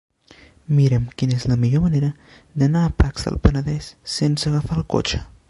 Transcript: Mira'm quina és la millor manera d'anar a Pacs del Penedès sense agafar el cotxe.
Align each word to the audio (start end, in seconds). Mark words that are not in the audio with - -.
Mira'm 0.77 1.03
quina 1.21 1.37
és 1.41 1.45
la 1.51 1.57
millor 1.65 1.83
manera 1.83 2.09
d'anar 2.63 2.81
a 2.87 2.95
Pacs 3.03 3.29
del 3.29 3.39
Penedès 3.45 3.93
sense 4.17 4.51
agafar 4.53 4.81
el 4.83 4.89
cotxe. 4.97 5.25